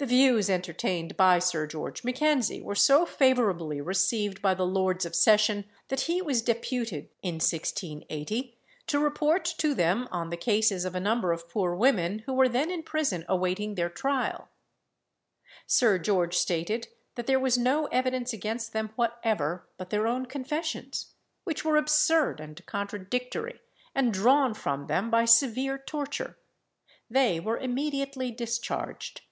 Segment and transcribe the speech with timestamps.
[0.00, 5.16] The views entertained by Sir George Mackenzie were so favourably received by the Lords of
[5.16, 8.56] Session, that he was deputed, in 1680,
[8.86, 12.48] to report to them on the cases of a number of poor women who were
[12.48, 14.48] then in prison awaiting their trial.
[15.66, 16.86] Sir George stated
[17.16, 22.38] that there was no evidence against them whatever but their own confessions, which were absurd
[22.38, 23.58] and contradictory,
[23.96, 26.38] and drawn from them by severe torture.
[27.10, 29.22] They were immediately discharged.